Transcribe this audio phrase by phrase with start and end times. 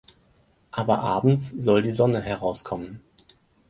[0.71, 3.01] Aber Abends soll die Sonne heraus kommen.